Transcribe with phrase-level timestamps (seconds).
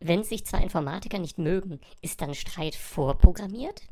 [0.00, 3.82] wenn sich zwei Informatiker nicht mögen, ist dann Streit vorprogrammiert?